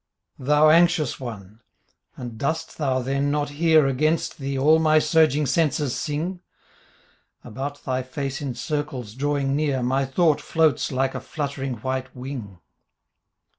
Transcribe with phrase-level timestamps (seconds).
[0.39, 1.59] 55 The Book of a Monies Life TTiou Anxious One!
[2.17, 6.39] And dost thou then not hear Against thee all my surging senses sing?
[7.43, 12.57] About thy face in circles drawing near My thought floats like a fluttering white wing.